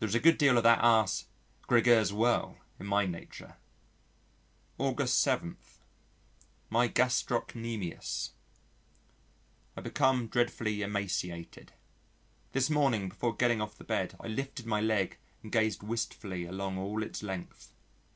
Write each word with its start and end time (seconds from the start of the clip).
There 0.00 0.08
is 0.08 0.16
a 0.16 0.18
good 0.18 0.36
deal 0.36 0.56
of 0.58 0.64
that 0.64 0.82
ass, 0.82 1.26
Gregers 1.68 2.10
Werle, 2.10 2.56
in 2.80 2.86
my 2.86 3.06
nature. 3.06 3.54
August 4.78 5.20
7. 5.20 5.56
My 6.70 6.88
Gastrocnemius 6.88 8.32
I 9.76 9.80
become 9.80 10.26
dreadfully 10.26 10.82
emaciated. 10.82 11.72
This 12.50 12.68
morning, 12.68 13.08
before 13.10 13.36
getting 13.36 13.60
off 13.60 13.78
the 13.78 13.84
bed 13.84 14.16
I 14.18 14.26
lifted 14.26 14.66
my 14.66 14.80
leg 14.80 15.18
and 15.44 15.52
gazed 15.52 15.84
wistfully 15.84 16.44
along 16.46 16.76
all 16.76 17.04
its 17.04 17.22
length. 17.22 17.74